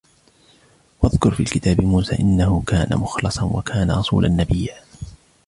[1.01, 4.75] وَاذْكُرْ فِي الْكِتَابِ مُوسَى إِنَّهُ كَانَ مُخْلَصًا وَكَانَ رَسُولًا نَبِيًّا